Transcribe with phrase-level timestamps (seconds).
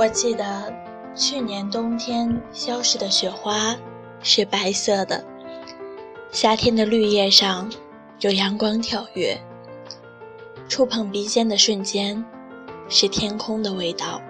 [0.00, 0.72] 我记得
[1.14, 3.76] 去年冬天消失的雪花
[4.22, 5.22] 是白色的，
[6.32, 7.70] 夏天的绿叶上
[8.20, 9.38] 有阳光跳跃，
[10.66, 12.24] 触碰鼻尖的瞬间
[12.88, 14.22] 是天空的味道。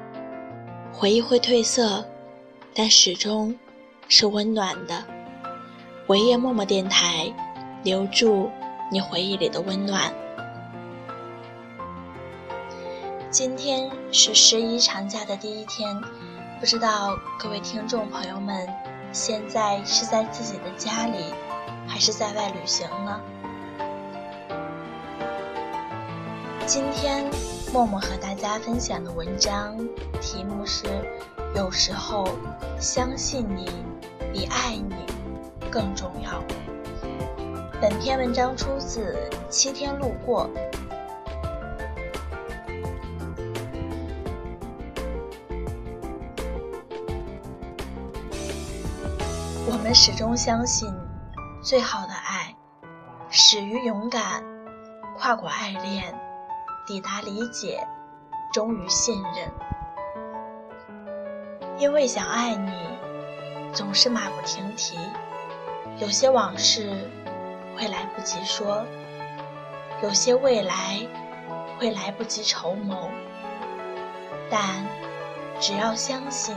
[0.92, 2.04] 回忆会褪色，
[2.74, 3.56] 但始终
[4.08, 5.04] 是温暖的。
[6.08, 7.32] 唯夜默默电台，
[7.84, 8.50] 留住
[8.90, 10.12] 你回忆里的温暖。
[13.30, 15.96] 今天是十一长假的第一天，
[16.58, 18.68] 不知道各位听众朋友们
[19.12, 21.32] 现在是在自己的家里，
[21.86, 23.20] 还是在外旅行呢？
[26.66, 27.30] 今天
[27.72, 29.78] 默默和大家分享的文章
[30.20, 30.88] 题目是：
[31.54, 32.26] 有时候
[32.80, 33.70] 相信你
[34.32, 34.96] 比爱你
[35.70, 36.42] 更重要。
[37.80, 39.16] 本篇文章出自
[39.48, 40.50] 《七天路过》。
[49.72, 50.92] 我们始终相信，
[51.62, 52.52] 最好的爱
[53.30, 54.42] 始于勇敢，
[55.16, 56.12] 跨过爱恋，
[56.84, 57.86] 抵达理解，
[58.52, 59.48] 终于信任。
[61.78, 62.72] 因为想爱你，
[63.72, 64.98] 总是马不停蹄，
[65.98, 67.08] 有些往事
[67.76, 68.84] 会来不及说，
[70.02, 70.98] 有些未来
[71.78, 73.08] 会来不及筹谋。
[74.50, 74.84] 但
[75.60, 76.56] 只要相信，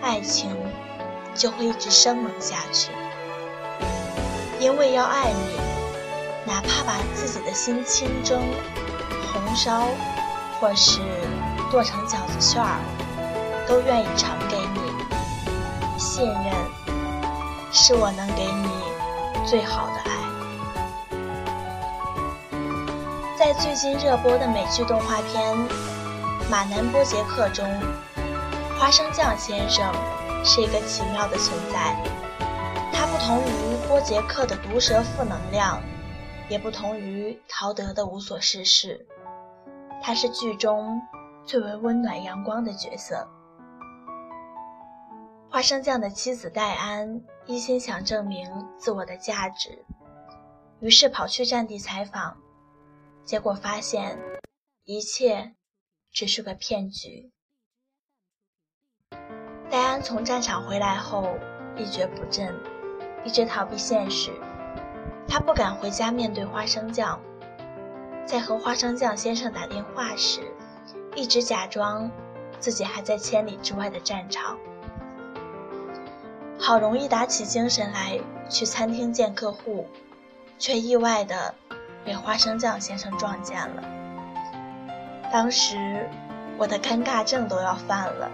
[0.00, 0.56] 爱情。
[1.34, 2.92] 就会一直生猛下去，
[4.60, 5.58] 因为要爱你，
[6.46, 8.40] 哪怕把自己的心清蒸、
[9.32, 9.88] 红烧，
[10.60, 11.00] 或是
[11.70, 12.78] 剁成饺子馅儿，
[13.66, 14.80] 都愿意呈给你。
[15.98, 16.54] 信任
[17.72, 18.68] 是我能给你
[19.44, 20.10] 最好的爱。
[23.36, 25.54] 在最近热播的美剧动画片
[26.48, 27.66] 《马南波杰克》中，
[28.78, 29.92] 花生酱先生。
[30.46, 31.96] 是一个奇妙的存在，
[32.92, 35.82] 它不同于波杰克的毒舌负能量，
[36.50, 39.06] 也不同于陶德的无所事事。
[40.02, 41.00] 他是剧中
[41.46, 43.26] 最为温暖阳光的角色。
[45.50, 48.46] 花生酱的妻子戴安一心想证明
[48.76, 49.84] 自我的价值，
[50.80, 52.36] 于是跑去战地采访，
[53.24, 54.18] 结果发现
[54.84, 55.54] 一切
[56.12, 57.32] 只是个骗局。
[59.74, 61.36] 戴安从战场回来后
[61.76, 62.54] 一蹶不振，
[63.24, 64.30] 一直逃避现实。
[65.26, 67.18] 他不敢回家面对花生酱，
[68.24, 70.42] 在和花生酱先生打电话时，
[71.16, 72.08] 一直假装
[72.60, 74.56] 自己还在千里之外的战场。
[76.56, 79.88] 好容易打起精神来去餐厅见客户，
[80.56, 81.52] 却意外的
[82.04, 83.82] 被花生酱先生撞见了。
[85.32, 86.08] 当时
[86.56, 88.30] 我的尴尬症都要犯了。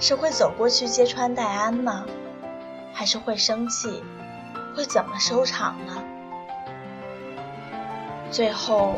[0.00, 2.04] 是会走过去揭穿戴安呢，
[2.92, 4.02] 还是会生气？
[4.76, 6.02] 会怎么收场呢？
[8.30, 8.94] 最后，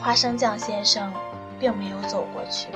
[0.00, 1.12] 花生酱先生
[1.58, 2.68] 并没有走过去，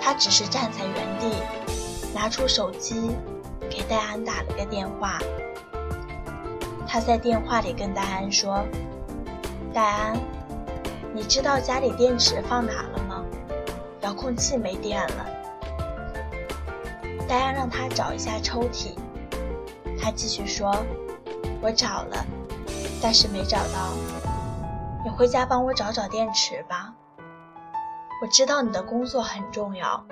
[0.00, 1.42] 他只是站在原地，
[2.14, 3.10] 拿出手机
[3.70, 5.18] 给戴安打了个电话。
[6.86, 8.62] 他在电话里跟戴安说
[9.72, 10.20] ：“戴安，
[11.14, 13.24] 你知道家里电池放哪了吗？
[14.02, 15.26] 遥控器没电了。”
[17.32, 18.94] 戴安让他找一下抽屉，
[19.98, 20.84] 他继续说
[21.64, 22.26] ：“我找了，
[23.00, 23.94] 但是没找到。
[25.02, 26.92] 你回家帮我找找电池吧。
[28.20, 30.04] 我知道你的工作很重要，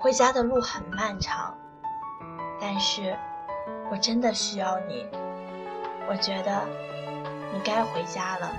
[0.00, 1.54] 回家的路很漫长，
[2.58, 3.14] 但是
[3.90, 5.06] 我真的需要你。
[6.08, 6.62] 我觉得
[7.52, 8.52] 你该回家了。”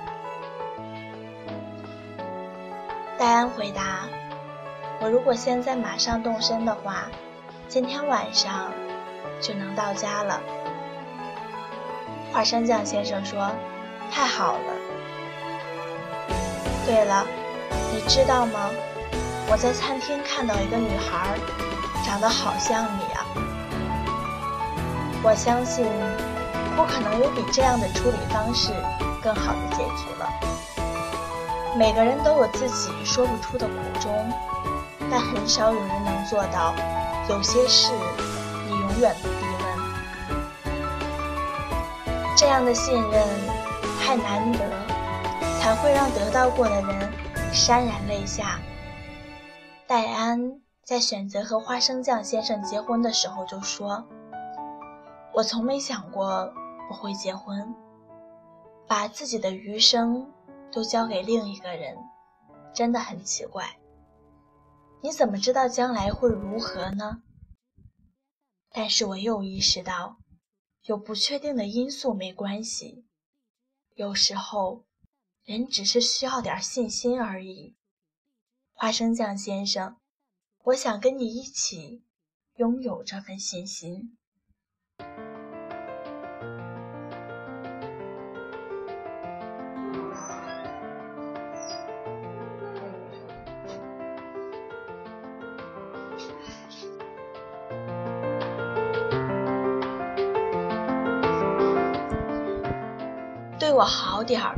[3.18, 4.08] 戴安回答
[5.02, 7.08] ：“我如果现在马上动身的话。”
[7.70, 8.72] 今天晚上
[9.40, 10.42] 就能到家了。
[12.34, 13.52] 花生酱先生说
[14.12, 14.74] ：“太好了。”
[16.88, 17.24] 对了，
[17.94, 18.72] 你知道吗？
[19.52, 21.38] 我在餐厅看到一个女孩，
[22.04, 23.24] 长得好像你啊。
[25.22, 25.86] 我相信，
[26.76, 28.74] 不可能有比这样的处理方式
[29.22, 30.28] 更好的结局了。
[31.78, 34.34] 每个人都有自己说不出的苦衷，
[35.12, 36.74] 但很少有人能做到。
[37.30, 37.94] 有些事
[38.66, 40.74] 你永远不必问，
[42.36, 43.28] 这样的信任
[44.02, 44.60] 太难得，
[45.62, 47.14] 才会让得到过的人
[47.54, 48.60] 潸然泪下。
[49.86, 54.04] 戴安在选择和花生酱先生结婚的时候就说
[55.32, 56.52] ：“我从没想过
[56.90, 57.76] 我会结婚，
[58.88, 60.28] 把自己的余生
[60.72, 61.96] 都交给另一个人，
[62.74, 63.66] 真的很奇怪。”
[65.02, 67.24] 你怎么知道将来会如何呢？
[68.70, 70.18] 但是我又意识到，
[70.84, 73.06] 有不确定的因素没关系，
[73.96, 74.86] 有时候
[75.44, 77.78] 人只是需要点信心而已。
[78.74, 79.98] 花生酱先生，
[80.66, 82.04] 我想跟你一起
[82.56, 84.19] 拥有这份信心。
[103.80, 104.58] 我好点儿，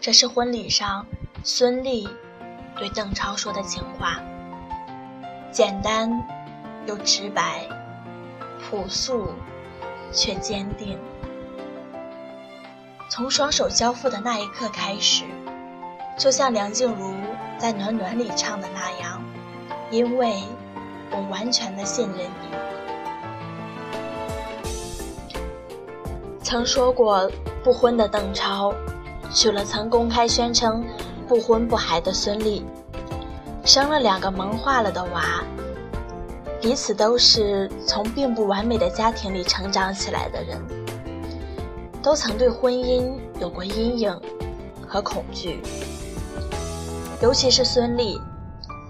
[0.00, 1.06] 这是婚礼上
[1.44, 2.10] 孙俪
[2.74, 4.20] 对邓超说的情话，
[5.52, 6.26] 简单
[6.86, 7.68] 又直白，
[8.58, 9.28] 朴素
[10.12, 10.98] 却坚定。
[13.08, 15.22] 从双手交付的那一刻开始，
[16.18, 17.14] 就像梁静茹
[17.58, 19.22] 在《暖暖》里唱的那样，
[19.88, 20.42] 因为
[21.12, 22.56] 我完全的信任你。
[26.46, 27.28] 曾说过。
[27.64, 28.72] 不婚的邓超，
[29.34, 30.84] 娶了曾公开宣称
[31.26, 32.62] 不婚不孩的孙俪，
[33.64, 35.42] 生了两个萌化了的娃，
[36.60, 40.64] 彼此都是从并不完美的家庭里成长起来的人，
[42.00, 44.16] 都曾对婚姻有过阴影
[44.86, 45.60] 和恐惧。
[47.20, 48.20] 尤其是孙俪，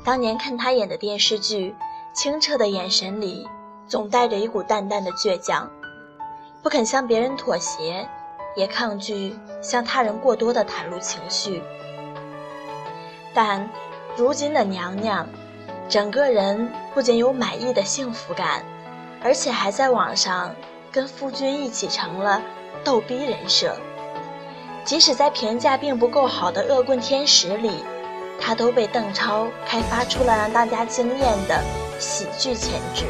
[0.05, 1.75] 当年看她演的电视剧，
[2.15, 3.49] 清澈的眼神里
[3.89, 5.71] 总带着一股淡淡的倔强，
[6.67, 8.09] 不肯向别人妥协。
[8.57, 11.63] 也抗拒向他人过多的袒露情绪，
[13.33, 13.71] 但
[14.17, 15.29] 如今的娘娘，
[15.89, 18.65] 整个人不仅有满意的幸福感，
[19.23, 20.53] 而且还在网上
[20.91, 22.43] 跟夫君一起成了
[22.83, 23.77] 逗逼人设。
[24.85, 27.85] 即使在评价并不够好的《恶棍天使》里，
[28.41, 31.63] 她都被邓超开发出了让大家惊艳的
[32.01, 33.05] 喜剧潜质。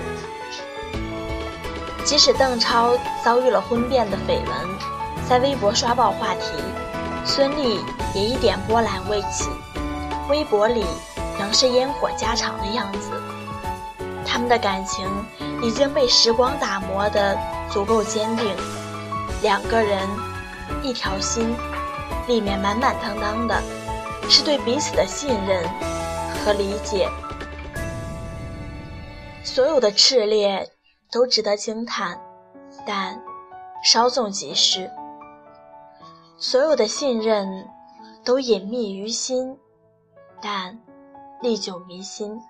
[2.07, 5.27] 即使邓超遭遇了婚变的绯闻。
[5.29, 6.53] 在微博刷爆话题，
[7.25, 7.81] 孙俪
[8.15, 9.51] 也一点波澜未起，
[10.31, 10.85] 微博里
[11.37, 13.11] 仍是烟火家常的样子。
[14.25, 15.05] 他们的感情
[15.61, 17.37] 已经被时光打磨得
[17.73, 18.55] 足够坚定，
[19.43, 20.09] 两个人
[20.81, 21.57] 一条心，
[22.29, 23.61] 里面满满当当的
[24.29, 25.69] 是对彼此的信任
[26.45, 27.09] 和理解。
[29.43, 30.71] 所有的炽烈
[31.11, 32.21] 都值得惊叹，
[32.87, 33.23] 但
[33.85, 34.91] 稍纵即逝。
[36.39, 37.69] 所有的信任
[38.25, 39.59] 都隐秘于心，
[40.43, 40.81] 但
[41.41, 42.41] 历久弥新。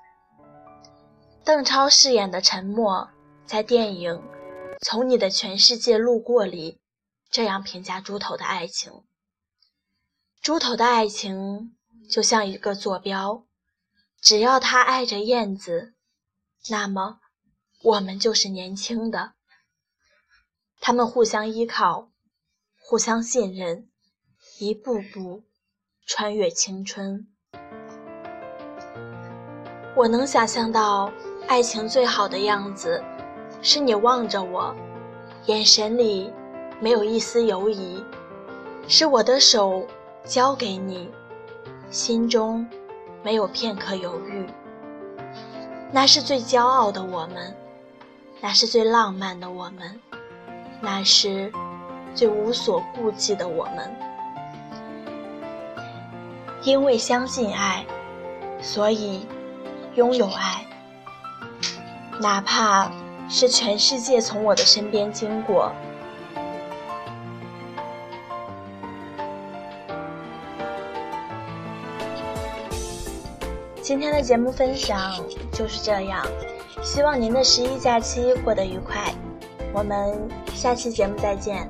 [1.44, 3.08] 邓超饰演的陈默
[3.44, 4.14] 在电影
[4.80, 6.80] 《从你的全世界路过》里
[7.30, 9.04] 这样评价猪头的爱情：
[10.40, 11.76] 猪头的爱情
[12.10, 13.44] 就像一个坐标，
[14.20, 15.94] 只要他爱着燕子，
[16.68, 17.20] 那么
[17.86, 19.34] 我们就是年轻的。
[20.80, 22.08] 他们互相依靠。
[22.88, 23.88] 互相信任，
[24.60, 25.42] 一步步
[26.04, 27.26] 穿越青春。
[29.96, 31.12] 我能想象到
[31.48, 33.02] 爱情最好的样子，
[33.62, 34.74] 是你望着我，
[35.46, 36.32] 眼神里
[36.80, 38.04] 没有一丝犹疑；
[38.88, 39.84] 是我的手
[40.24, 41.10] 交给你，
[41.90, 42.68] 心中
[43.24, 44.46] 没有片刻犹豫。
[45.92, 47.56] 那是最骄傲的我们，
[48.46, 50.00] 那是最浪漫的我们，
[50.80, 51.52] 那是。
[52.14, 53.94] 最无所顾忌的我们，
[56.62, 57.84] 因为相信爱，
[58.62, 59.26] 所以
[59.96, 60.64] 拥有爱。
[62.20, 62.90] 哪怕
[63.28, 65.72] 是全世界从我的身边经过。
[73.86, 76.26] 今天的节目分享就是这样，
[76.82, 79.14] 希望您的十一假期过得愉快。
[79.72, 81.68] 我们下期节目再见。